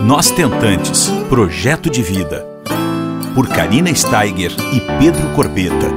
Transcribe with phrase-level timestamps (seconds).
[0.00, 2.46] Nós Tentantes Projeto de Vida.
[3.34, 5.88] Por Karina Steiger e Pedro Corbeta.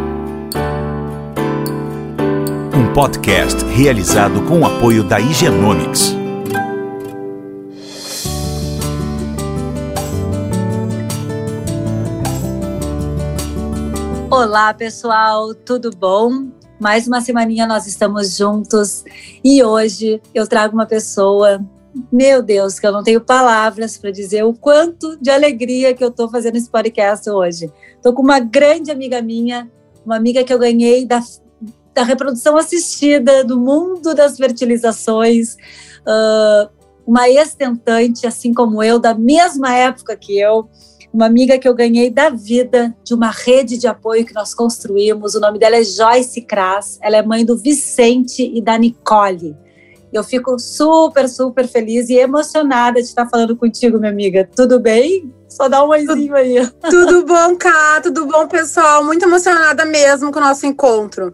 [2.75, 6.15] Um podcast realizado com o apoio da Higienomics.
[14.31, 16.49] Olá, pessoal, tudo bom?
[16.79, 19.05] Mais uma semaninha nós estamos juntos
[19.43, 21.63] e hoje eu trago uma pessoa
[22.11, 26.09] meu Deus, que eu não tenho palavras para dizer o quanto de alegria que eu
[26.09, 27.71] estou fazendo esse podcast hoje.
[27.95, 29.69] Estou com uma grande amiga minha,
[30.05, 31.21] uma amiga que eu ganhei da,
[31.93, 35.55] da reprodução assistida, do mundo das fertilizações,
[36.01, 36.69] uh,
[37.05, 40.69] uma ex-tentante, assim como eu, da mesma época que eu,
[41.13, 45.35] uma amiga que eu ganhei da vida, de uma rede de apoio que nós construímos.
[45.35, 49.57] O nome dela é Joyce Kras, ela é mãe do Vicente e da Nicole.
[50.11, 54.49] Eu fico super, super feliz e emocionada de estar falando contigo, minha amiga.
[54.55, 55.33] Tudo bem?
[55.47, 56.55] Só dá um oizinho aí.
[56.89, 58.01] Tudo bom, Cá?
[58.01, 59.03] Tudo bom, pessoal?
[59.03, 61.33] Muito emocionada mesmo com o nosso encontro.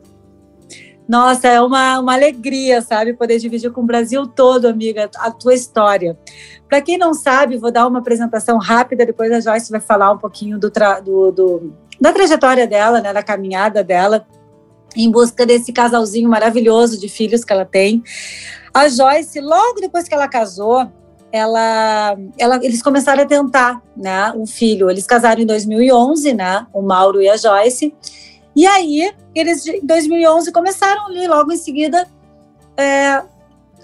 [1.07, 3.13] Nossa, é uma, uma alegria, sabe?
[3.13, 6.17] Poder dividir com o Brasil todo, amiga, a tua história.
[6.67, 10.17] Para quem não sabe, vou dar uma apresentação rápida, depois a Joyce vai falar um
[10.17, 10.69] pouquinho do,
[11.03, 14.27] do, do da trajetória dela, né, da caminhada dela,
[14.95, 18.03] em busca desse casalzinho maravilhoso de filhos que ela tem.
[18.77, 20.87] A Joyce, logo depois que ela casou,
[21.31, 24.87] ela, ela, eles começaram a tentar, né, um filho.
[24.87, 27.91] Eles casaram em 2011, né, o Mauro e a Joyce.
[28.55, 32.07] E aí, eles em 2011 começaram ali, logo em seguida,
[32.77, 33.23] é,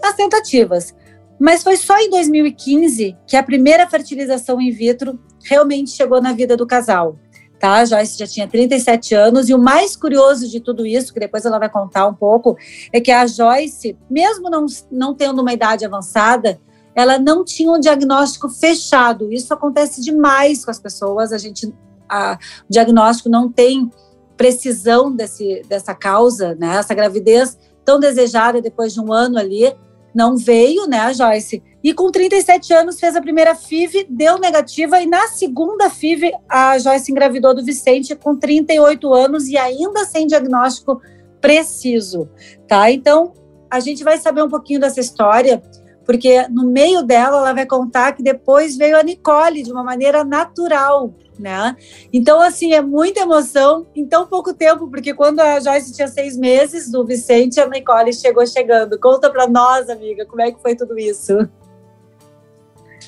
[0.03, 0.93] as tentativas.
[1.39, 6.55] Mas foi só em 2015 que a primeira fertilização in vitro realmente chegou na vida
[6.55, 7.17] do casal
[7.63, 7.75] tá?
[7.75, 11.45] A Joyce já tinha 37 anos e o mais curioso de tudo isso, que depois
[11.45, 12.57] ela vai contar um pouco,
[12.91, 16.59] é que a Joyce, mesmo não, não tendo uma idade avançada,
[16.93, 19.31] ela não tinha um diagnóstico fechado.
[19.31, 21.31] Isso acontece demais com as pessoas.
[21.31, 21.73] A gente,
[22.09, 22.37] a,
[22.69, 23.89] o diagnóstico não tem
[24.35, 26.75] precisão desse, dessa causa, né?
[26.75, 29.73] Essa gravidez tão desejada depois de um ano ali
[30.13, 31.61] não veio, né, a Joyce?
[31.83, 36.77] E com 37 anos fez a primeira FIV, deu negativa, e na segunda FIV a
[36.77, 41.01] Joyce engravidou do Vicente com 38 anos e ainda sem diagnóstico
[41.41, 42.29] preciso,
[42.67, 42.89] tá?
[42.89, 43.33] Então,
[43.69, 45.61] a gente vai saber um pouquinho dessa história,
[46.05, 50.23] porque no meio dela ela vai contar que depois veio a Nicole de uma maneira
[50.23, 51.75] natural, né?
[52.11, 56.37] Então, assim, é muita emoção em tão pouco tempo, porque quando a Joyce tinha seis
[56.37, 58.99] meses do Vicente, a Nicole chegou chegando.
[58.99, 61.47] Conta para nós, amiga, como é que foi tudo isso?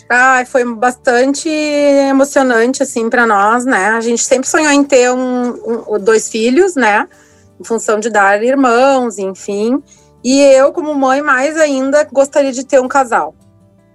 [0.08, 3.88] Ah, foi bastante emocionante, assim, para nós, né?
[3.90, 7.08] A gente sempre sonhou em ter um, um, dois filhos, né?
[7.60, 9.82] Em função de dar irmãos, enfim.
[10.26, 13.36] E eu, como mãe, mais ainda gostaria de ter um casal.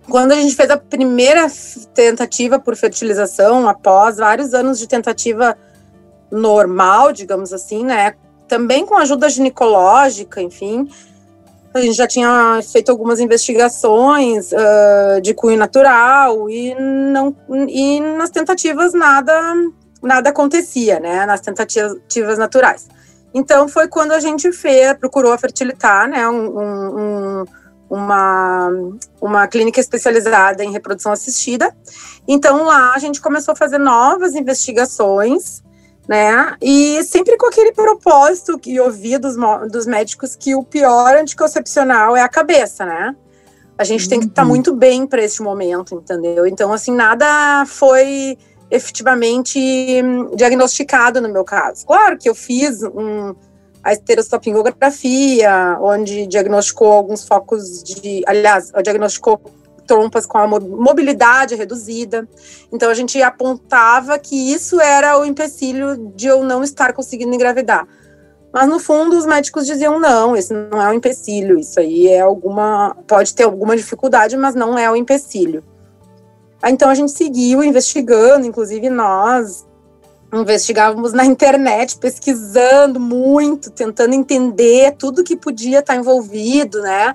[0.08, 1.48] Quando a gente fez a primeira
[1.92, 5.58] tentativa por fertilização, após vários anos de tentativa
[6.30, 8.14] normal, digamos assim, né?
[8.46, 10.88] Também com ajuda ginecológica, enfim,
[11.74, 17.34] a gente já tinha feito algumas investigações uh, de cunho natural e não
[17.68, 19.34] e nas tentativas nada
[20.00, 21.26] nada acontecia, né?
[21.26, 22.86] Nas tentativas naturais.
[23.32, 26.28] Então foi quando a gente fez, procurou a Fertilitar, né?
[26.28, 27.44] Um, um,
[27.88, 28.68] uma,
[29.20, 31.74] uma clínica especializada em reprodução assistida.
[32.26, 35.62] Então lá a gente começou a fazer novas investigações
[36.10, 36.56] né?
[36.60, 39.36] E sempre com aquele propósito que ouvia dos,
[39.70, 43.14] dos médicos que o pior anticoncepcional é a cabeça, né?
[43.78, 44.10] A gente uhum.
[44.10, 46.48] tem que estar tá muito bem para esse momento, entendeu?
[46.48, 48.36] Então, assim, nada foi
[48.70, 49.58] efetivamente
[50.36, 51.84] diagnosticado no meu caso.
[51.86, 53.34] Claro que eu fiz um,
[53.82, 58.22] a esteroscopingografia, onde diagnosticou alguns focos de.
[58.26, 59.41] Aliás, diagnosticou
[59.86, 62.28] trompas com a mobilidade reduzida.
[62.72, 67.88] Então a gente apontava que isso era o empecilho de eu não estar conseguindo engravidar.
[68.53, 72.20] Mas no fundo os médicos diziam não, isso não é um empecilho, isso aí é
[72.20, 75.64] alguma pode ter alguma dificuldade, mas não é o um empecilho.
[76.65, 79.66] Então a gente seguiu investigando, inclusive nós
[80.33, 87.15] investigávamos na internet, pesquisando muito, tentando entender tudo que podia estar envolvido, né?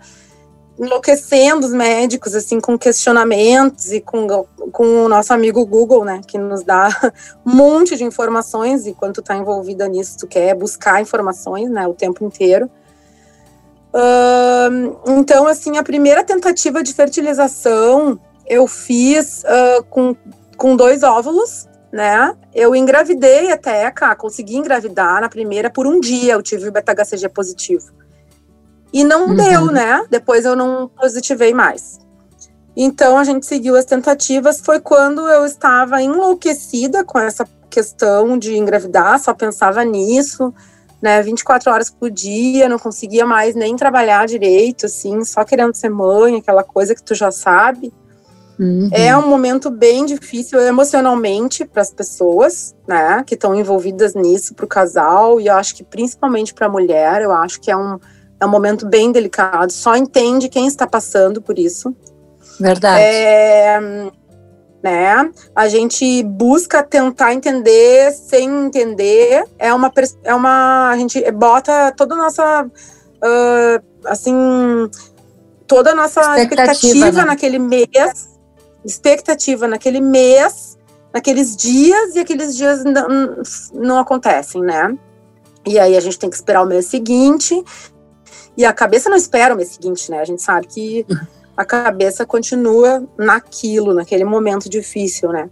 [0.77, 4.27] enlouquecendo os médicos, assim, com questionamentos e com,
[4.71, 6.89] com o nosso amigo Google, né, que nos dá
[7.45, 11.93] um monte de informações e quando tá envolvida nisso, tu quer buscar informações, né, o
[11.93, 12.69] tempo inteiro.
[15.07, 20.15] Então, assim, a primeira tentativa de fertilização eu fiz uh, com,
[20.57, 26.33] com dois óvulos, né, eu engravidei até, cá, consegui engravidar na primeira por um dia,
[26.33, 27.91] eu tive o beta-HCG positivo.
[28.91, 29.35] E não uhum.
[29.35, 30.05] deu, né?
[30.09, 31.99] Depois eu não positivei mais.
[32.77, 34.61] Então a gente seguiu as tentativas.
[34.61, 40.53] Foi quando eu estava enlouquecida com essa questão de engravidar, só pensava nisso,
[41.01, 41.21] né?
[41.21, 46.37] 24 horas por dia, não conseguia mais nem trabalhar direito, assim, só querendo ser mãe,
[46.37, 47.93] aquela coisa que tu já sabe.
[48.59, 48.89] Uhum.
[48.91, 54.65] É um momento bem difícil emocionalmente para as pessoas, né, que estão envolvidas nisso, para
[54.65, 57.99] o casal, e eu acho que principalmente para a mulher, eu acho que é um,
[58.39, 59.71] é um momento bem delicado.
[59.71, 61.93] Só entende quem está passando por isso.
[62.59, 63.01] Verdade.
[63.01, 63.79] É,
[64.81, 65.31] né?
[65.55, 69.43] A gente busca tentar entender sem entender.
[69.57, 69.91] É uma,
[70.23, 74.33] é uma a gente bota toda a nossa uh, assim
[75.67, 77.25] toda a nossa expectativa, expectativa né?
[77.25, 78.34] naquele mês
[78.85, 80.77] expectativa naquele mês,
[81.13, 83.41] naqueles dias, e aqueles dias não,
[83.73, 84.95] não acontecem, né?
[85.65, 87.63] E aí a gente tem que esperar o mês seguinte,
[88.55, 90.19] e a cabeça não espera o mês seguinte, né?
[90.19, 91.05] A gente sabe que
[91.57, 95.49] a cabeça continua naquilo, naquele momento difícil, né?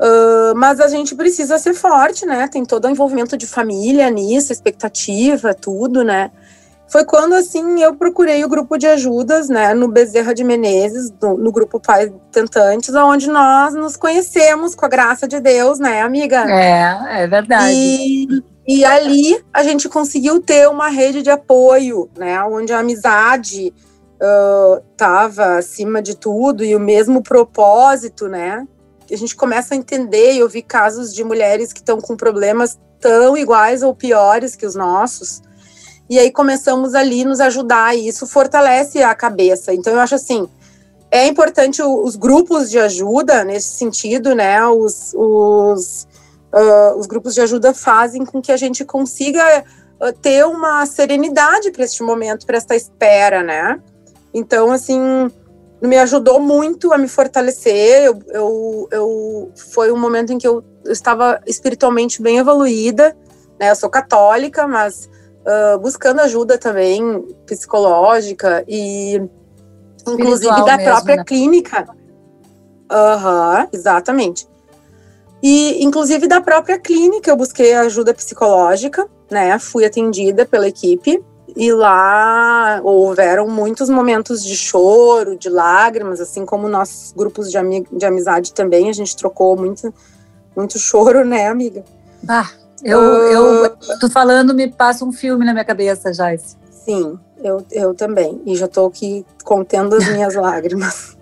[0.00, 2.48] Uh, mas a gente precisa ser forte, né?
[2.48, 6.30] Tem todo o envolvimento de família nisso, expectativa, tudo, né?
[6.90, 11.38] Foi quando assim eu procurei o grupo de ajudas, né, no Bezerra de Menezes, no,
[11.38, 16.44] no grupo Pais Tentantes, onde nós nos conhecemos com a graça de Deus, né, amiga?
[16.50, 17.72] É, é verdade.
[17.72, 18.26] E,
[18.66, 23.72] e ali a gente conseguiu ter uma rede de apoio, né, onde a amizade
[24.92, 28.66] estava uh, acima de tudo e o mesmo propósito, né?
[29.10, 33.36] A gente começa a entender e ouvir casos de mulheres que estão com problemas tão
[33.36, 35.40] iguais ou piores que os nossos
[36.10, 39.72] e aí começamos ali nos ajudar, e isso fortalece a cabeça.
[39.72, 40.48] Então, eu acho assim,
[41.08, 44.66] é importante os grupos de ajuda nesse sentido, né?
[44.66, 46.08] Os, os,
[46.52, 49.64] uh, os grupos de ajuda fazem com que a gente consiga
[50.00, 53.80] uh, ter uma serenidade para este momento, para esta espera, né?
[54.34, 55.00] Então, assim,
[55.80, 58.02] me ajudou muito a me fortalecer.
[58.02, 63.16] Eu, eu, eu, foi um momento em que eu, eu estava espiritualmente bem evoluída,
[63.60, 63.70] né?
[63.70, 65.08] Eu sou católica, mas
[65.46, 69.22] uh, buscando ajuda também psicológica e
[70.06, 71.24] inclusive da mesmo, própria né?
[71.24, 71.88] clínica.
[72.90, 74.48] Aham, uhum, exatamente.
[75.42, 79.58] E inclusive da própria clínica eu busquei ajuda psicológica, né?
[79.58, 81.22] Fui atendida pela equipe
[81.56, 87.86] e lá houveram muitos momentos de choro, de lágrimas, assim como nossos grupos de, ami
[87.90, 89.92] de amizade também, a gente trocou muito,
[90.54, 91.84] muito choro, né, amiga?
[92.28, 92.48] Ah,
[92.82, 93.98] eu, eu ah.
[94.00, 96.56] tô falando, me passa um filme na minha cabeça, Joyce.
[96.70, 98.40] Sim, eu, eu também.
[98.46, 101.16] E já tô aqui contendo as minhas lágrimas.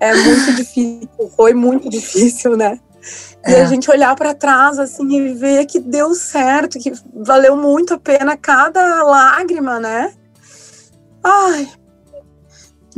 [0.00, 2.78] É muito difícil, foi muito difícil, né?
[3.46, 3.62] E é.
[3.62, 7.98] a gente olhar para trás assim e ver que deu certo, que valeu muito a
[7.98, 10.12] pena cada lágrima, né?
[11.22, 11.68] Ai.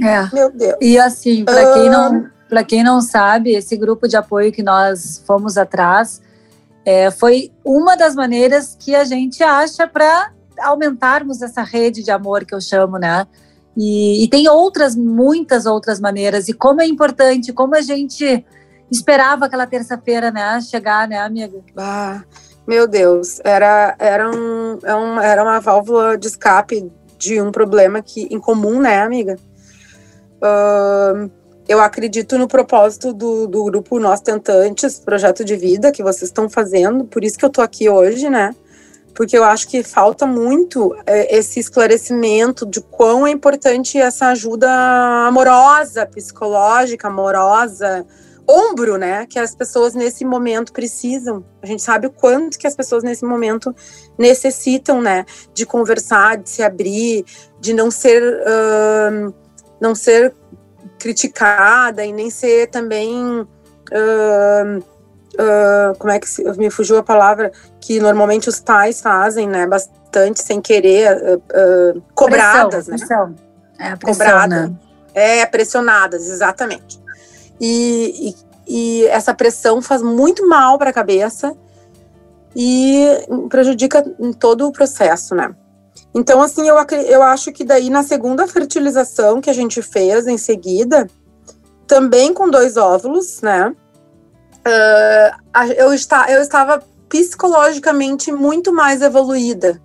[0.02, 0.34] É.
[0.34, 0.76] Meu Deus.
[0.80, 2.30] E assim, para quem não, ah.
[2.48, 6.20] para quem não sabe, esse grupo de apoio que nós fomos atrás,
[6.84, 12.44] é, foi uma das maneiras que a gente acha para aumentarmos essa rede de amor
[12.44, 13.26] que eu chamo, né?
[13.76, 16.48] E, e, tem outras, muitas outras maneiras.
[16.48, 18.44] E como é importante, como a gente
[18.90, 20.60] esperava aquela terça-feira, né?
[20.60, 21.58] Chegar, né, amiga?
[21.76, 22.22] Ah,
[22.66, 24.78] meu Deus, era, era, um,
[25.20, 29.36] é era uma válvula de escape de um problema que, em comum, né, amiga?
[30.36, 31.30] Uh,
[31.68, 36.48] eu acredito no propósito do, do grupo Nós Tentantes, projeto de vida que vocês estão
[36.48, 38.54] fazendo, por isso que eu tô aqui hoje, né?
[39.14, 44.68] Porque eu acho que falta muito é, esse esclarecimento de quão é importante essa ajuda
[45.26, 48.04] amorosa, psicológica, amorosa,
[48.46, 49.24] ombro, né?
[49.26, 51.44] Que as pessoas nesse momento precisam.
[51.62, 53.74] A gente sabe o quanto que as pessoas nesse momento
[54.18, 55.24] necessitam, né?
[55.54, 57.24] De conversar, de se abrir,
[57.60, 58.22] de não ser.
[58.22, 59.32] Uh,
[59.80, 60.34] não ser
[61.04, 63.42] criticada e nem ser também.
[63.92, 67.52] Uh, uh, como é que se, me fugiu a palavra?
[67.78, 69.66] Que normalmente os pais fazem, né?
[69.66, 73.34] Bastante sem querer, uh, cobradas, pressão, né?
[73.34, 73.34] Pressão.
[73.78, 74.72] É, pressão, né?
[75.12, 76.98] É, pressionadas, exatamente.
[77.60, 78.34] E,
[78.66, 81.54] e, e essa pressão faz muito mal para a cabeça
[82.56, 83.06] e
[83.50, 85.54] prejudica em todo o processo, né?
[86.14, 90.38] Então, assim, eu, eu acho que daí na segunda fertilização que a gente fez em
[90.38, 91.08] seguida,
[91.86, 93.74] também com dois óvulos, né?
[94.66, 99.80] Uh, eu, está, eu estava psicologicamente muito mais evoluída.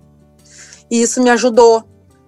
[0.90, 1.84] E isso me ajudou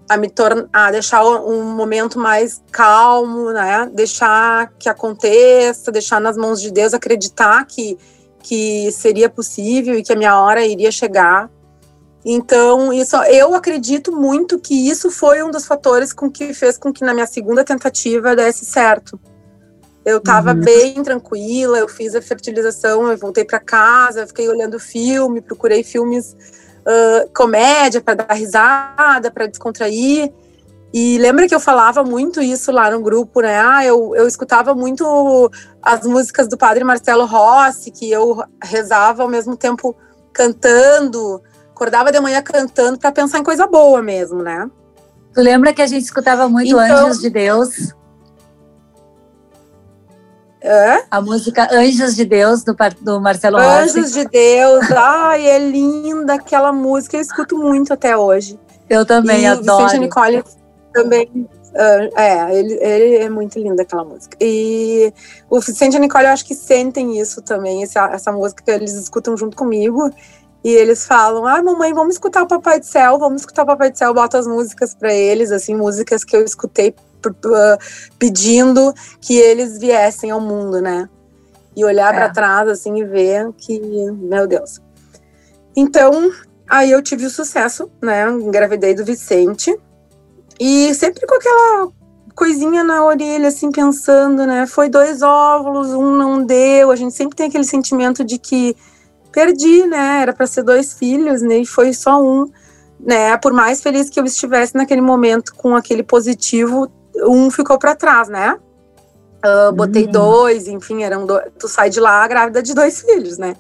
[0.09, 3.91] a me tornar, a deixar um momento mais calmo, né?
[3.95, 7.97] Deixar que aconteça, deixar nas mãos de Deus, acreditar que,
[8.43, 11.51] que seria possível e que a minha hora iria chegar.
[12.25, 16.93] Então, isso, eu acredito muito que isso foi um dos fatores com que fez com
[16.93, 19.19] que na minha segunda tentativa desse certo.
[20.05, 20.61] Eu estava uhum.
[20.61, 26.37] bem tranquila, eu fiz a fertilização, eu voltei para casa, fiquei olhando filme, procurei filmes
[26.83, 30.33] uh, comédia para dar risada, para descontrair.
[30.93, 33.59] E lembra que eu falava muito isso lá no grupo, né?
[33.59, 35.51] Ah, eu, eu escutava muito
[35.81, 39.97] as músicas do padre Marcelo Rossi, que eu rezava ao mesmo tempo
[40.33, 41.43] cantando,
[41.83, 44.71] acordava de manhã cantando para pensar em coisa boa mesmo, né?
[45.35, 47.95] Tu lembra que a gente escutava muito então, Anjos de Deus?
[50.61, 51.03] É?
[51.11, 53.99] A música Anjos de Deus, do, do Marcelo Rossi.
[53.99, 58.59] Anjos de Deus, ai, é linda aquela música, eu escuto muito até hoje.
[58.89, 59.85] Eu também e adoro.
[59.85, 60.45] Vicente Nicole
[60.93, 61.29] também.
[61.73, 64.37] Uh, é, ele, ele, é muito lindo aquela música.
[64.41, 65.13] E
[65.49, 68.71] o Vicente e a Nicole, eu acho que sentem isso também, essa, essa música que
[68.71, 70.13] eles escutam junto comigo.
[70.65, 73.91] E eles falam: Ah, mamãe, vamos escutar o Papai do Céu, vamos escutar o Papai
[73.91, 74.15] do Céu.
[74.15, 76.95] Bota as músicas para eles, assim, músicas que eu escutei
[78.19, 81.09] pedindo que eles viessem ao mundo, né?
[81.75, 82.17] E olhar é.
[82.17, 84.81] para trás, assim, e ver que, meu Deus.
[85.75, 86.31] Então,
[86.69, 88.29] aí eu tive o sucesso, né?
[88.31, 89.77] Engravidei do Vicente.
[90.61, 91.89] E sempre com aquela
[92.35, 94.67] coisinha na orelha, assim, pensando, né?
[94.67, 96.91] Foi dois óvulos, um não deu.
[96.91, 98.77] A gente sempre tem aquele sentimento de que
[99.33, 100.23] perdi, né?
[100.23, 101.59] Era para ser dois filhos, né?
[101.59, 102.51] E foi só um,
[103.01, 103.37] né?
[103.39, 106.91] Por mais feliz que eu estivesse naquele momento com aquele positivo,
[107.27, 108.59] um ficou para trás, né?
[109.45, 110.13] Uh, botei uhum.
[110.13, 113.57] dois, enfim, eram dois, tu sai de lá grávida de dois filhos, né?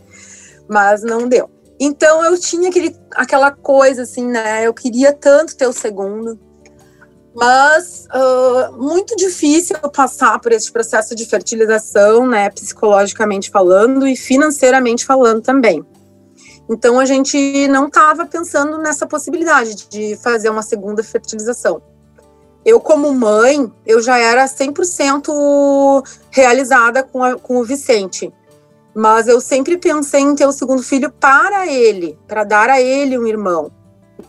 [0.68, 1.50] Mas não deu.
[1.80, 4.64] Então eu tinha aquele, aquela coisa assim, né?
[4.64, 6.38] Eu queria tanto ter o segundo,
[7.34, 15.04] mas uh, muito difícil passar por esse processo de fertilização, né, psicologicamente falando e financeiramente
[15.04, 15.84] falando também.
[16.68, 21.82] Então a gente não estava pensando nessa possibilidade de fazer uma segunda fertilização.
[22.64, 28.32] Eu, como mãe, eu já era 100% realizada com, a, com o Vicente.
[28.94, 33.18] Mas eu sempre pensei em ter o segundo filho para ele, para dar a ele
[33.18, 33.72] um irmão,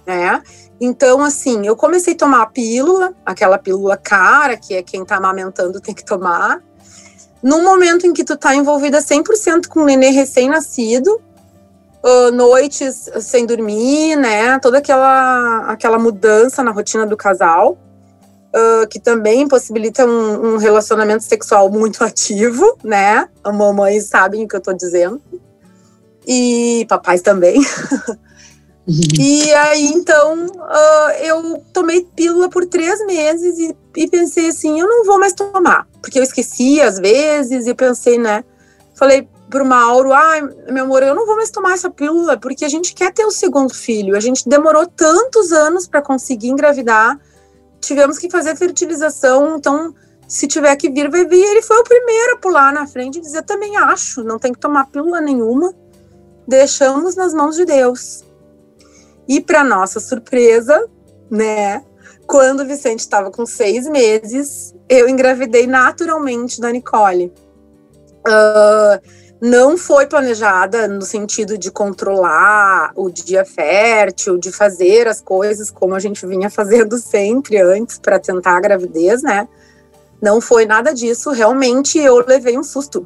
[0.06, 0.42] né?
[0.86, 5.16] Então, assim, eu comecei a tomar a pílula, aquela pílula cara, que é quem tá
[5.16, 6.62] amamentando tem que tomar.
[7.42, 11.22] No momento em que tu tá envolvida 100% com o nenê recém-nascido,
[12.04, 14.60] uh, noites sem dormir, né?
[14.60, 17.78] Toda aquela, aquela mudança na rotina do casal,
[18.54, 23.30] uh, que também possibilita um, um, relacionamento sexual muito ativo, né?
[23.42, 25.22] As mamães sabem o que eu tô dizendo.
[26.28, 27.62] E papais também.
[28.88, 34.88] E aí, então, uh, eu tomei pílula por três meses e, e, pensei assim, eu
[34.88, 35.88] não vou mais tomar.
[36.02, 38.44] Porque eu esqueci às vezes e pensei, né?
[38.94, 42.66] Falei pro Mauro, ai, ah, meu amor, eu não vou mais tomar essa pílula porque
[42.66, 44.18] a gente quer ter o segundo filho.
[44.18, 47.18] A gente demorou tantos anos para conseguir engravidar.
[47.80, 49.94] Tivemos que fazer fertilização, então
[50.28, 51.44] se tiver que vir, vai vir.
[51.44, 54.60] Ele foi o primeiro a pular na frente e dizer, também acho, não tem que
[54.60, 55.74] tomar pílula nenhuma.
[56.46, 58.24] Deixamos nas mãos de Deus.
[59.28, 60.88] E para nossa surpresa,
[61.30, 61.84] né?
[62.26, 67.34] Quando o Vicente estava com seis meses, eu engravidei naturalmente da Nicole.
[68.26, 75.70] Uh, não foi planejada no sentido de controlar o dia fértil, de fazer as coisas
[75.70, 79.48] como a gente vinha fazendo sempre antes para tentar a gravidez, né?
[80.22, 81.32] Não foi nada disso.
[81.32, 83.06] Realmente eu levei um susto.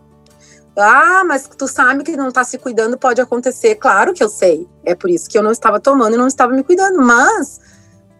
[0.77, 3.75] Ah, mas tu sabe que não tá se cuidando, pode acontecer.
[3.75, 4.67] Claro que eu sei.
[4.85, 7.01] É por isso que eu não estava tomando e não estava me cuidando.
[7.01, 7.59] Mas,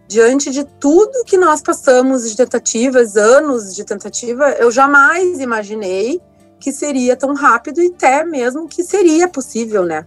[0.08, 6.20] diante de tudo que nós passamos de tentativas, anos de tentativa, eu jamais imaginei
[6.58, 10.04] que seria tão rápido e até mesmo que seria possível, né?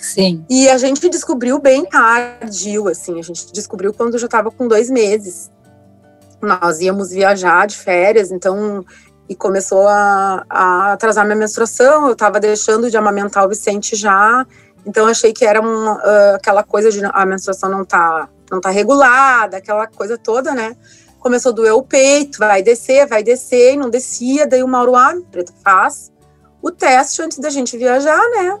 [0.00, 0.44] Sim.
[0.50, 3.18] E a gente descobriu bem tardio, assim.
[3.18, 5.50] A gente descobriu quando eu já estava com dois meses.
[6.42, 8.84] Nós íamos viajar de férias, então
[9.28, 12.06] e começou a, a atrasar minha menstruação.
[12.06, 14.46] Eu estava deixando de amamentar o Vicente já,
[14.86, 18.70] então achei que era uma, uh, aquela coisa de a menstruação não tá, não tá
[18.70, 20.76] regulada, aquela coisa toda, né?
[21.18, 24.46] Começou a doer o peito, vai descer, vai descer, e não descia.
[24.46, 26.12] Daí o Mauro, ah, preto, faz
[26.60, 28.58] o teste antes da gente viajar, né?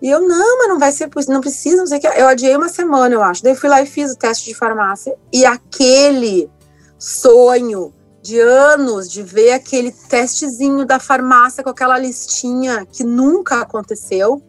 [0.00, 2.06] E eu, não, mas não vai ser não precisa, não sei o que.
[2.08, 3.42] Eu adiei uma semana, eu acho.
[3.42, 5.16] Daí fui lá e fiz o teste de farmácia.
[5.32, 6.50] E aquele
[6.98, 14.40] sonho de anos de ver aquele testezinho da farmácia com aquela listinha que nunca aconteceu,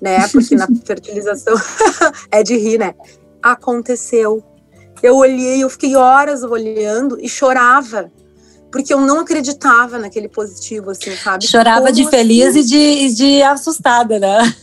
[0.00, 0.26] né?
[0.28, 1.54] Porque na fertilização
[2.30, 2.94] é de rir, né?
[3.40, 4.42] Aconteceu.
[5.00, 8.10] Eu olhei, eu fiquei horas olhando e chorava.
[8.70, 11.46] Porque eu não acreditava naquele positivo, assim, sabe?
[11.46, 12.60] Chorava Como de feliz assim?
[12.60, 14.54] e de, de assustada, né?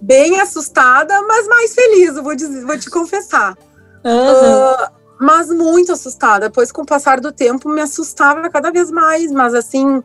[0.00, 3.56] bem assustada, mas mais feliz, vou, dizer, vou te confessar.
[4.04, 4.72] Uhum.
[4.72, 6.48] Uh, mas muito assustada.
[6.48, 10.02] Depois, com o passar do tempo, me assustava cada vez mais, mas assim.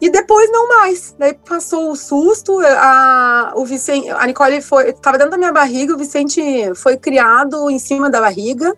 [0.00, 1.14] E depois não mais.
[1.16, 5.94] Daí passou o susto, a, o Vicente, a Nicole foi, estava dentro da minha barriga,
[5.94, 6.42] o Vicente
[6.74, 8.74] foi criado em cima da barriga,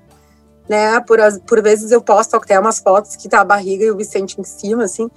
[0.68, 1.00] né?
[1.00, 4.38] Por, por vezes eu posto até umas fotos que tá a barriga e o Vicente
[4.38, 5.10] em cima, assim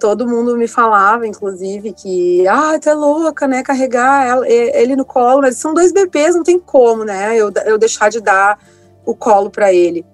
[0.00, 5.42] todo mundo me falava, inclusive, que, ah, é louca, né, carregar ela, ele no colo,
[5.42, 8.58] mas são dois bebês, não tem como, né, eu, eu deixar de dar
[9.04, 10.04] o colo para ele.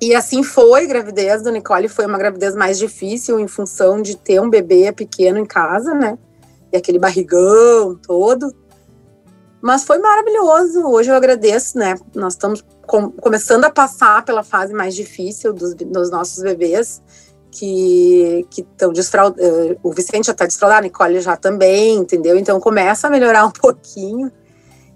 [0.00, 4.40] E assim foi, gravidez do Nicole foi uma gravidez mais difícil em função de ter
[4.40, 6.18] um bebê pequeno em casa, né,
[6.72, 8.54] e aquele barrigão todo.
[9.60, 14.72] Mas foi maravilhoso, hoje eu agradeço, né, nós estamos com, começando a passar pela fase
[14.72, 17.02] mais difícil dos, dos nossos bebês,
[17.50, 19.42] que estão desfraudando.
[19.42, 22.38] Eh, o Vicente já está desfraudado, a Nicole já também, entendeu?
[22.38, 24.30] Então começa a melhorar um pouquinho.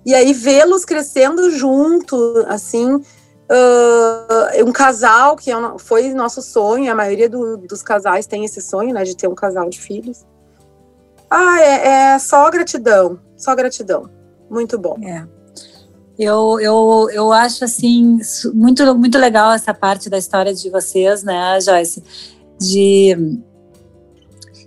[0.05, 6.95] E aí vê-los crescendo junto, assim, uh, um casal que é foi nosso sonho, a
[6.95, 10.25] maioria do, dos casais tem esse sonho, né, de ter um casal de filhos.
[11.31, 14.11] Ah, é, é só gratidão, só gratidão.
[14.51, 14.99] Muito bom.
[15.03, 15.27] É.
[16.17, 18.19] Eu, eu, eu acho assim
[18.53, 22.03] muito, muito legal essa parte da história de vocês, né, Joyce?
[22.59, 23.41] de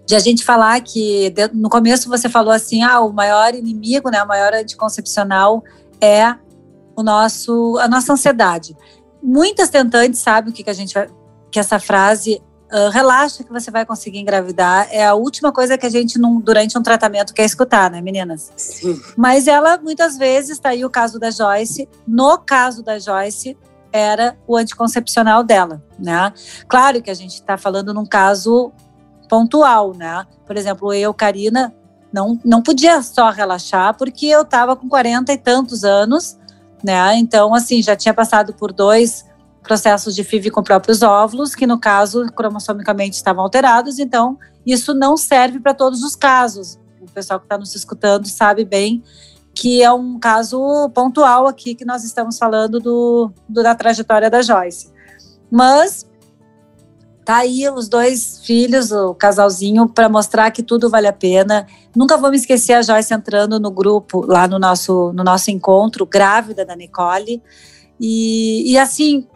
[0.08, 4.24] de a gente falar que no começo você falou assim, ah, o maior inimigo, né,
[4.24, 5.62] o maior anticoncepcional
[6.00, 6.34] é
[6.96, 8.76] o nosso a nossa ansiedade.
[9.22, 10.94] Muitas tentantes sabem o que, que a gente
[11.52, 15.86] que essa frase uh, relaxa que você vai conseguir engravidar é a última coisa que
[15.86, 18.50] a gente durante um tratamento quer escutar, né, meninas?
[18.56, 18.98] Sim.
[19.18, 21.90] Mas ela muitas vezes está aí o caso da Joyce.
[22.08, 23.58] No caso da Joyce,
[23.92, 26.32] era o anticoncepcional dela, né?
[26.68, 28.72] Claro que a gente está falando num caso
[29.28, 30.26] pontual, né?
[30.46, 31.74] Por exemplo, eu, Karina,
[32.12, 36.38] não, não podia só relaxar porque eu estava com 40 e tantos anos,
[36.84, 37.16] né?
[37.18, 39.26] Então, assim, já tinha passado por dois
[39.62, 45.18] processos de FIV com próprios óvulos, que no caso, cromossomicamente estavam alterados, então isso não
[45.18, 46.80] serve para todos os casos.
[47.02, 49.04] O pessoal que está nos escutando sabe bem
[49.54, 54.42] que é um caso pontual aqui que nós estamos falando do, do da trajetória da
[54.42, 54.92] Joyce.
[55.50, 56.06] Mas
[57.28, 61.68] tá aí os dois filhos, o casalzinho, para mostrar que tudo vale a pena.
[61.94, 66.06] Nunca vou me esquecer a Joyce entrando no grupo, lá no nosso, no nosso encontro,
[66.06, 67.44] grávida da Nicole.
[68.00, 69.28] E, e assim,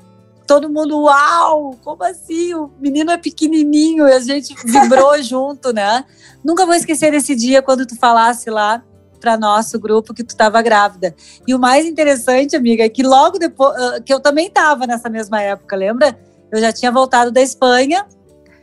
[0.47, 2.53] todo mundo, uau, como assim?
[2.53, 6.05] O menino é pequenininho e a gente vibrou junto, né?
[6.45, 8.81] Nunca vou esquecer desse dia quando tu falasse lá
[9.19, 11.13] para nosso grupo que tu estava grávida.
[11.45, 13.75] E o mais interessante, amiga, é que logo depois,
[14.05, 16.17] que eu também estava nessa mesma época, lembra?
[16.51, 18.05] Eu já tinha voltado da Espanha.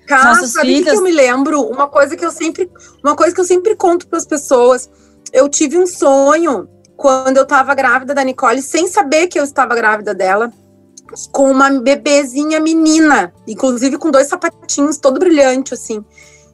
[0.07, 0.91] Cara, nossos sabe filhos...
[0.91, 1.63] que eu me lembro?
[1.63, 2.71] Uma coisa que eu sempre,
[3.03, 4.89] uma coisa que eu sempre conto para as pessoas.
[5.33, 9.75] Eu tive um sonho quando eu estava grávida da Nicole, sem saber que eu estava
[9.75, 10.53] grávida dela,
[11.31, 16.05] com uma bebezinha menina, inclusive com dois sapatinhos, todo brilhante assim.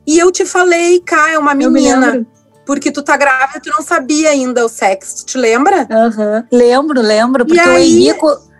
[0.07, 2.27] E eu te falei, cá, é uma menina
[2.67, 5.87] porque tu tá grávida, tu não sabia ainda o sexo, tu te lembra?
[5.91, 6.45] Uhum.
[6.51, 8.54] Lembro, lembro, porque o Henrico.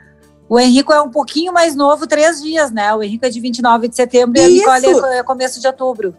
[0.49, 2.95] O Henrico é um pouquinho mais novo, três dias, né?
[2.95, 4.67] O Henrico é de 29 de setembro Isso.
[4.67, 6.15] e a Nicole é começo de outubro.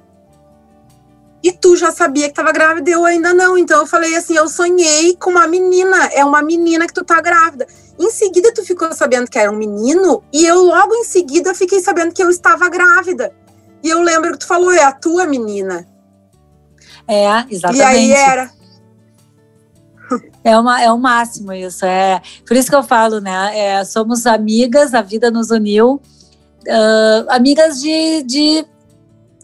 [1.43, 3.55] E tu já sabia que tava grávida, eu ainda não.
[3.55, 7.21] Então eu falei assim: eu sonhei com uma menina, é uma menina que tu tá
[7.21, 7.67] grávida.
[7.99, 11.79] Em seguida, tu ficou sabendo que era um menino, e eu logo em seguida fiquei
[11.79, 13.31] sabendo que eu estava grávida.
[13.83, 15.87] E eu lembro que tu falou: é a tua menina.
[17.07, 17.79] É, exatamente.
[17.79, 18.51] E aí era.
[20.43, 21.85] É, uma, é o máximo isso.
[21.85, 23.57] É, por isso que eu falo, né?
[23.57, 26.01] É, somos amigas, a vida nos uniu.
[26.67, 28.65] Uh, amigas de, de,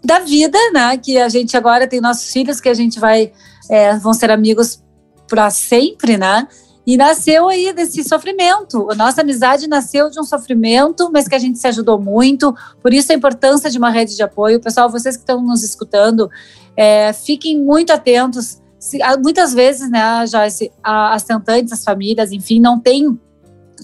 [0.04, 0.98] da vida, né?
[0.98, 3.32] Que a gente agora tem nossos filhos que a gente vai
[3.72, 4.84] é, vão ser amigos
[5.28, 6.46] para sempre, né?
[6.86, 8.92] E nasceu aí desse sofrimento.
[8.92, 12.54] A nossa amizade nasceu de um sofrimento, mas que a gente se ajudou muito.
[12.82, 14.60] Por isso a importância de uma rede de apoio.
[14.60, 16.30] Pessoal, vocês que estão nos escutando,
[16.76, 18.60] é, fiquem muito atentos.
[18.82, 23.18] Se, muitas vezes, né, Joyce, as tentantes, as famílias, enfim, não têm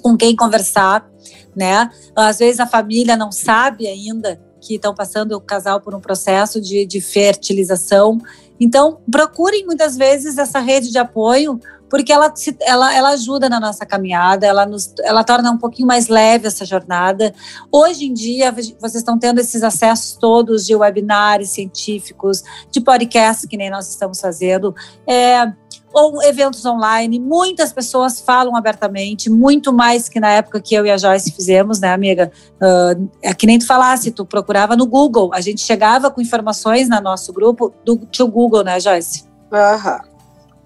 [0.01, 1.07] com quem conversar,
[1.55, 1.87] né?
[2.15, 6.59] Às vezes a família não sabe ainda que estão passando o casal por um processo
[6.59, 8.17] de, de fertilização.
[8.59, 13.85] Então, procurem muitas vezes essa rede de apoio porque ela, ela, ela ajuda na nossa
[13.85, 17.33] caminhada, ela, nos, ela torna um pouquinho mais leve essa jornada.
[17.71, 23.57] Hoje em dia, vocês estão tendo esses acessos todos de webinars científicos, de podcasts, que
[23.57, 24.75] nem nós estamos fazendo,
[25.07, 25.51] é,
[25.93, 27.19] ou eventos online.
[27.19, 31.79] Muitas pessoas falam abertamente, muito mais que na época que eu e a Joyce fizemos,
[31.79, 32.31] né, amiga?
[32.55, 36.89] Uh, é que nem tu falasse, tu procurava no Google, a gente chegava com informações
[36.89, 39.25] no nosso grupo do, do Google, né, Joyce?
[39.51, 40.01] Aham.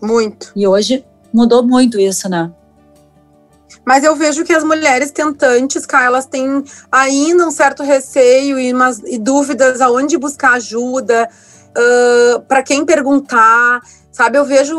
[0.02, 0.52] Muito.
[0.56, 2.52] E hoje mudou muito isso, né?
[3.86, 8.72] Mas eu vejo que as mulheres tentantes, cara, elas têm ainda um certo receio e,
[8.74, 11.28] umas, e dúvidas aonde buscar ajuda,
[11.72, 14.38] uh, para quem perguntar, sabe?
[14.38, 14.78] Eu vejo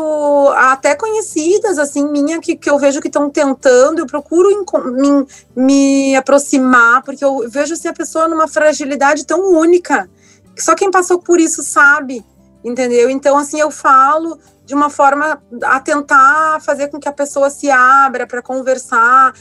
[0.55, 4.49] até conhecidas, assim, minha, que, que eu vejo que estão tentando, eu procuro
[4.93, 10.09] me, me aproximar, porque eu vejo assim, a pessoa numa fragilidade tão única,
[10.55, 12.23] que só quem passou por isso sabe,
[12.63, 13.09] entendeu?
[13.09, 14.39] Então, assim, eu falo
[14.73, 19.31] de uma forma a tentar fazer com que a pessoa se abra para conversar,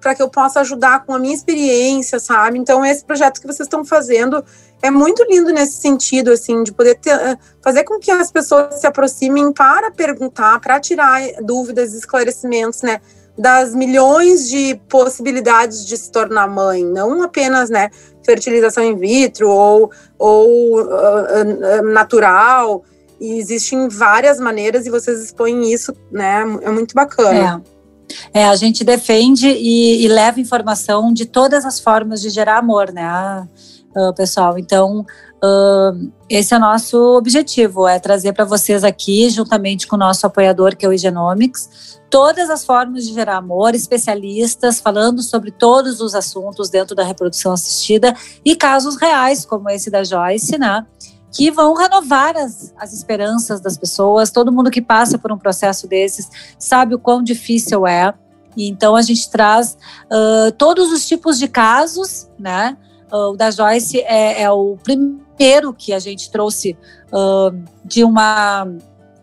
[0.00, 2.58] para que eu possa ajudar com a minha experiência, sabe?
[2.58, 4.44] Então, esse projeto que vocês estão fazendo
[4.80, 8.76] é muito lindo nesse sentido, assim, de poder ter, eh, fazer com que as pessoas
[8.76, 13.00] se aproximem para perguntar, para tirar dúvidas, esclarecimentos, né?
[13.36, 17.90] Das milhões de possibilidades de se tornar mãe, não apenas, né?
[18.24, 22.84] Fertilização in vitro ou, ou uh, natural,
[23.20, 26.42] e existem várias maneiras e vocês expõem isso, né?
[26.62, 27.62] É muito bacana.
[28.32, 28.42] É.
[28.42, 32.92] é a gente defende e, e, leva informação de todas as formas de gerar amor,
[32.92, 33.48] né,
[33.96, 34.58] uh, pessoal?
[34.58, 35.00] Então,
[35.42, 40.26] uh, esse é o nosso objetivo, é trazer para vocês aqui, juntamente com o nosso
[40.26, 46.00] apoiador, que é o Igenomics, todas as formas de gerar amor, especialistas falando sobre todos
[46.00, 50.86] os assuntos dentro da reprodução assistida e casos reais, como esse da Joyce, né?
[51.32, 54.30] Que vão renovar as, as esperanças das pessoas.
[54.30, 58.12] Todo mundo que passa por um processo desses sabe o quão difícil é.
[58.56, 62.76] E então a gente traz uh, todos os tipos de casos, né?
[63.12, 66.76] Uh, o da Joyce é, é, o primeiro que a gente trouxe
[67.12, 68.66] uh, de uma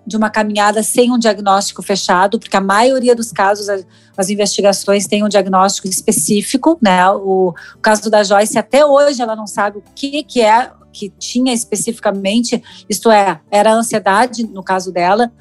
[0.08, 3.68] de uma caminhada sem um diagnóstico fechado, porque a maioria dos casos,
[4.15, 7.10] as, investigações têm um diagnóstico específico, né?
[7.10, 11.10] O, o, caso da Joyce, até hoje, ela não sabe o que, que é que
[11.20, 15.32] tinha especificamente, isto é, era ansiedade no caso dela,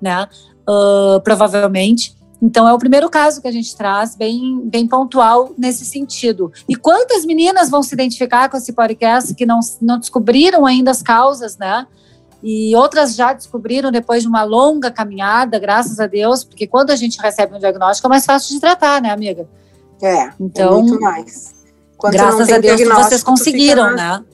[0.00, 0.26] né?
[0.68, 2.16] Uh, provavelmente.
[2.40, 6.50] Então é o primeiro caso que a gente traz, bem, bem pontual nesse sentido.
[6.68, 11.02] E quantas meninas vão se identificar com esse podcast que não, não descobriram ainda as
[11.02, 11.86] causas, né?
[12.42, 16.96] E outras já descobriram depois de uma longa caminhada, graças a Deus, porque quando a
[16.96, 19.46] gente recebe um diagnóstico é mais fácil de tratar, né, amiga?
[20.02, 21.54] É, então, é muito mais.
[21.96, 24.24] Quando graças a Deus vocês conseguiram, né?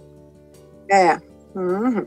[0.90, 1.20] É.
[1.55, 2.07] Uhum.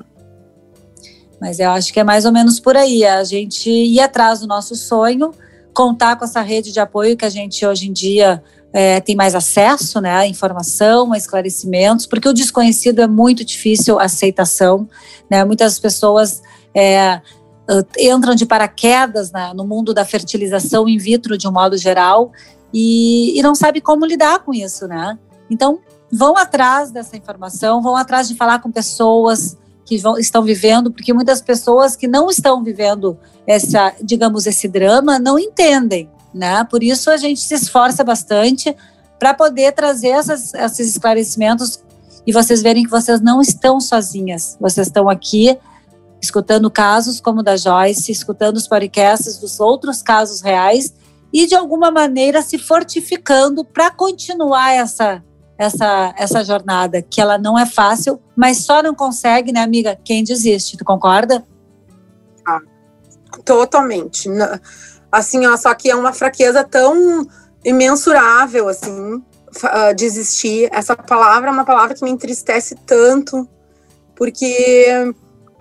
[1.40, 3.04] Mas eu acho que é mais ou menos por aí.
[3.04, 5.32] A gente ir atrás do nosso sonho,
[5.74, 9.36] contar com essa rede de apoio que a gente hoje em dia é, tem mais
[9.36, 14.88] acesso né, à informação, a esclarecimentos, porque o desconhecido é muito difícil a aceitação.
[15.30, 15.44] Né?
[15.44, 16.42] Muitas pessoas
[16.76, 17.22] é,
[18.00, 22.32] entram de paraquedas né, no mundo da fertilização in vitro de um modo geral
[22.74, 25.18] e, e não sabe como lidar com isso, né?
[25.50, 25.80] Então,
[26.12, 31.14] vão atrás dessa informação, vão atrás de falar com pessoas que vão, estão vivendo, porque
[31.14, 36.64] muitas pessoas que não estão vivendo essa, digamos, esse drama não entendem, né?
[36.66, 38.76] Por isso a gente se esforça bastante
[39.20, 41.80] para poder trazer essas, esses esclarecimentos
[42.26, 45.58] e vocês verem que vocês não estão sozinhas, vocês estão aqui
[46.22, 50.94] escutando casos como o da Joyce, escutando os podcasts dos outros casos reais
[51.34, 55.24] e de alguma maneira se fortificando para continuar essa
[55.62, 60.24] essa, essa jornada, que ela não é fácil, mas só não consegue, né, amiga, quem
[60.24, 60.76] desiste.
[60.76, 61.46] Tu concorda?
[62.44, 62.60] Ah,
[63.46, 64.28] totalmente.
[65.12, 67.28] Assim, ó, só que é uma fraqueza tão
[67.64, 69.22] imensurável, assim,
[69.66, 70.68] ah, desistir.
[70.72, 73.48] Essa palavra é uma palavra que me entristece tanto,
[74.16, 75.14] porque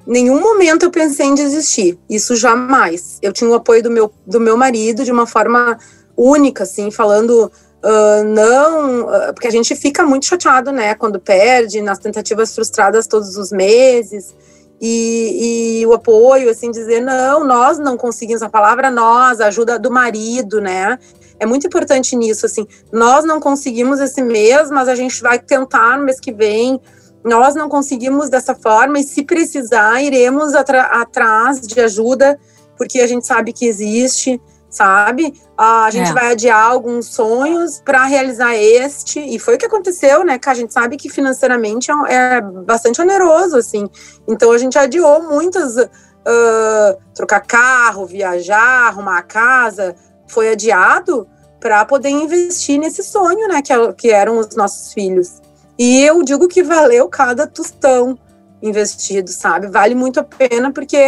[0.07, 1.99] nenhum momento eu pensei em desistir.
[2.09, 3.19] Isso jamais.
[3.21, 5.77] Eu tinha o apoio do meu, do meu marido de uma forma
[6.17, 11.81] única, assim, falando Uh, não, uh, porque a gente fica muito chateado, né, quando perde,
[11.81, 14.35] nas tentativas frustradas todos os meses,
[14.79, 19.79] e, e, o apoio, assim, dizer, não, nós não conseguimos, a palavra nós, a ajuda
[19.79, 20.99] do marido, né,
[21.39, 25.97] é muito importante nisso, assim, nós não conseguimos esse mês, mas a gente vai tentar
[25.97, 26.79] no mês que vem,
[27.25, 32.39] nós não conseguimos dessa forma, e se precisar, iremos atrás de ajuda,
[32.77, 34.39] porque a gente sabe que existe,
[34.71, 35.35] sabe?
[35.59, 36.15] A gente é.
[36.15, 40.39] vai adiar alguns sonhos para realizar este, e foi o que aconteceu, né?
[40.39, 43.89] Que a gente sabe que financeiramente é, é bastante oneroso, assim.
[44.27, 45.77] Então a gente adiou muitas.
[46.21, 49.97] Uh, trocar carro, viajar, arrumar a casa,
[50.29, 51.27] foi adiado
[51.59, 53.63] para poder investir nesse sonho, né?
[53.63, 55.41] Que, que eram os nossos filhos.
[55.79, 58.19] E eu digo que valeu cada tostão
[58.63, 59.67] investido, sabe?
[59.69, 60.99] Vale muito a pena porque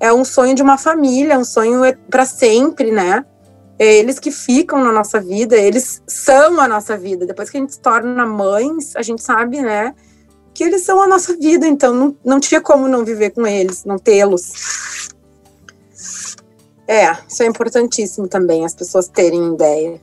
[0.00, 3.24] é, um sonho de uma família, um sonho para sempre, né?
[3.78, 7.26] É eles que ficam na nossa vida, eles são a nossa vida.
[7.26, 9.94] Depois que a gente se torna mães, a gente sabe, né?
[10.54, 13.84] Que eles são a nossa vida, então não, não tinha como não viver com eles,
[13.84, 15.10] não tê-los.
[16.88, 20.00] É, isso é importantíssimo também, as pessoas terem ideia,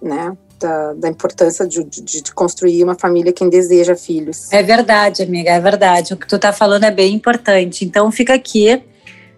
[0.00, 0.36] né?
[0.58, 4.50] Da, da importância de, de, de, construir uma família quem deseja filhos.
[4.52, 6.14] É verdade, amiga, é verdade.
[6.14, 7.84] O que tu tá falando é bem importante.
[7.84, 8.82] Então fica aqui,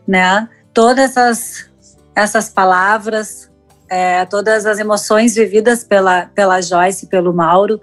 [0.06, 0.48] né?
[0.72, 1.70] Todas essas,
[2.14, 3.50] essas palavras,
[3.88, 7.80] é, todas as emoções vividas pela, pela Joyce, pelo Mauro,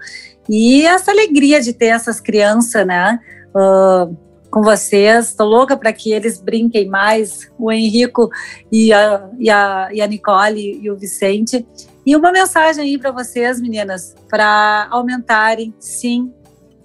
[0.48, 3.18] e essa alegria de ter essas crianças, né?
[3.54, 5.30] Uh, com vocês.
[5.30, 8.30] Estou louca para que eles brinquem mais, o Henrico
[8.70, 11.66] e a, e a, e a Nicole e o Vicente.
[12.06, 16.32] E uma mensagem aí para vocês, meninas, para aumentarem, sim,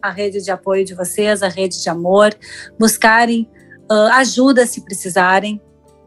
[0.01, 2.33] a rede de apoio de vocês, a rede de amor,
[2.79, 3.47] buscarem
[3.91, 5.61] uh, ajuda se precisarem,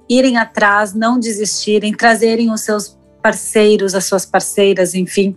[0.08, 5.36] irem atrás, não desistirem, trazerem os seus parceiros, as suas parceiras, enfim,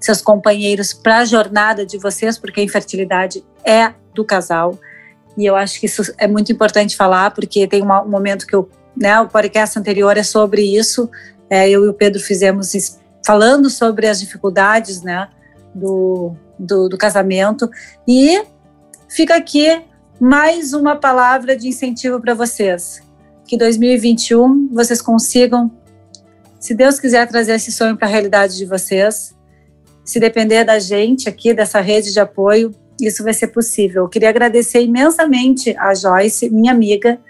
[0.00, 4.78] seus companheiros para a jornada de vocês, porque a infertilidade é do casal.
[5.36, 8.54] E eu acho que isso é muito importante falar, porque tem uma, um momento que
[8.54, 11.08] eu, né, o podcast anterior é sobre isso.
[11.50, 15.28] É, eu e o Pedro fizemos falando sobre as dificuldades, né,
[15.74, 17.70] do, do, do casamento.
[18.06, 18.42] E
[19.08, 19.82] fica aqui
[20.20, 23.00] mais uma palavra de incentivo para vocês.
[23.46, 25.70] Que 2021 vocês consigam,
[26.58, 29.34] se Deus quiser trazer esse sonho para a realidade de vocês,
[30.04, 34.04] se depender da gente aqui, dessa rede de apoio, isso vai ser possível.
[34.04, 37.20] Eu queria agradecer imensamente a Joyce, minha amiga,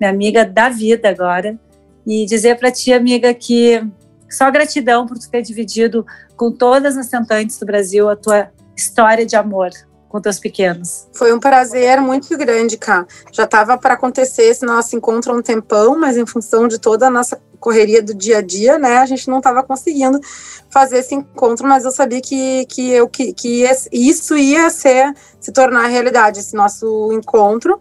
[0.00, 1.58] minha amiga da vida agora,
[2.06, 3.86] e dizer para ti, amiga, que
[4.30, 9.26] só gratidão por tu ter dividido com todas as tentantes do Brasil a tua história
[9.26, 9.70] de amor
[10.12, 11.08] com teus pequenos.
[11.14, 13.06] Foi um prazer muito grande, Cá.
[13.32, 17.06] Já estava para acontecer esse nosso encontro há um tempão, mas em função de toda
[17.06, 20.20] a nossa correria do dia a dia, né, a gente não estava conseguindo
[20.68, 25.52] fazer esse encontro, mas eu sabia que, que, eu, que, que isso ia ser, se
[25.52, 27.80] tornar realidade, esse nosso encontro.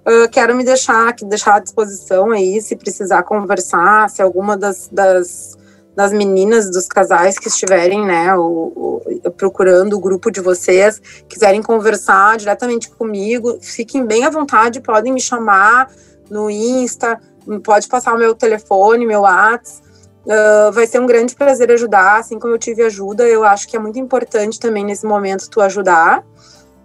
[0.00, 5.56] Uh, quero me deixar, deixar à disposição aí, se precisar conversar, se alguma das, das
[5.94, 11.62] das meninas dos casais que estiverem, né, o, o, procurando o grupo de vocês, quiserem
[11.62, 15.90] conversar diretamente comigo, fiquem bem à vontade, podem me chamar
[16.30, 17.20] no Insta,
[17.64, 19.90] pode passar o meu telefone, meu WhatsApp.
[20.20, 23.74] Uh, vai ser um grande prazer ajudar, assim como eu tive ajuda, eu acho que
[23.74, 26.22] é muito importante também nesse momento tu ajudar.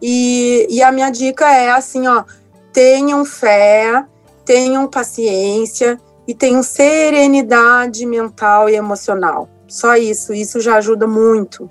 [0.01, 2.23] E, e a minha dica é assim, ó,
[2.71, 4.05] tenham fé,
[4.45, 9.49] tenham paciência, e tenham serenidade mental e emocional.
[9.67, 11.69] Só isso, isso já ajuda muito.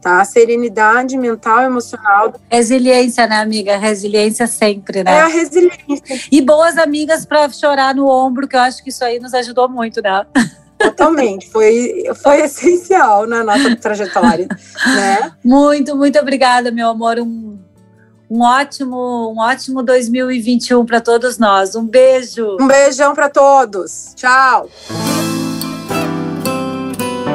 [0.00, 0.22] Tá?
[0.24, 2.34] Serenidade mental e emocional.
[2.50, 3.78] Resiliência, né, amiga?
[3.78, 5.12] Resiliência sempre, né?
[5.12, 6.28] É a resiliência.
[6.30, 9.66] E boas amigas para chorar no ombro, que eu acho que isso aí nos ajudou
[9.66, 10.26] muito, né?
[10.76, 14.46] Totalmente, foi, foi essencial na nossa trajetória,
[14.84, 15.32] né?
[15.42, 17.18] Muito, muito obrigada, meu amor.
[17.20, 17.58] Um
[18.30, 21.74] um ótimo, um ótimo 2021 para todos nós.
[21.74, 22.56] Um beijo.
[22.60, 24.12] Um beijão para todos.
[24.16, 24.68] Tchau.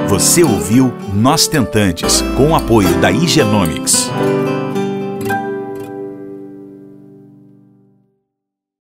[0.08, 4.10] Você ouviu Nós Tentantes, com o apoio da Igenomics.